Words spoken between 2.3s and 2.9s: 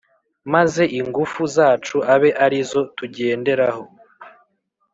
ari zo